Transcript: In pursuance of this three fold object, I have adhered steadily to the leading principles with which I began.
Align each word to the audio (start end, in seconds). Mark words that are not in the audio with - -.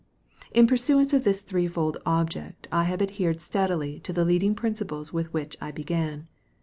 In 0.51 0.65
pursuance 0.65 1.13
of 1.13 1.23
this 1.25 1.43
three 1.43 1.67
fold 1.67 1.97
object, 2.07 2.67
I 2.71 2.85
have 2.85 3.03
adhered 3.03 3.39
steadily 3.39 3.99
to 3.99 4.11
the 4.11 4.25
leading 4.25 4.53
principles 4.53 5.13
with 5.13 5.31
which 5.31 5.55
I 5.61 5.69
began. 5.69 6.27